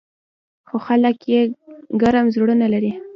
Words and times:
خو 0.67 0.75
خلک 0.87 1.17
یې 1.31 1.41
ګرم 2.01 2.25
زړونه 2.35 2.65
لري. 2.73 2.91